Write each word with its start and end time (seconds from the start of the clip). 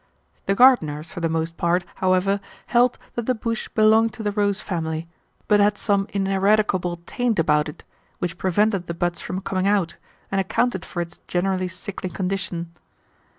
The 0.47 0.55
gardeners, 0.55 1.11
for 1.11 1.19
the 1.19 1.29
most 1.29 1.57
part, 1.57 1.83
however, 1.97 2.39
held 2.65 2.97
that 3.13 3.27
the 3.27 3.35
bush 3.35 3.67
belonged 3.67 4.13
to 4.13 4.23
the 4.23 4.31
rose 4.31 4.59
family, 4.59 5.07
but 5.47 5.59
had 5.59 5.77
some 5.77 6.07
ineradicable 6.09 7.01
taint 7.05 7.37
about 7.37 7.69
it, 7.69 7.83
which 8.17 8.39
prevented 8.39 8.87
the 8.87 8.95
buds 8.95 9.21
from 9.21 9.41
coming 9.41 9.67
out, 9.67 9.97
and 10.31 10.41
accounted 10.41 10.85
for 10.85 11.03
its 11.03 11.19
generally 11.27 11.67
sickly 11.67 12.09
condition. 12.09 12.71